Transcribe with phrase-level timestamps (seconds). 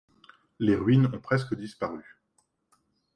[0.57, 2.17] Les ruines ont presque disparu.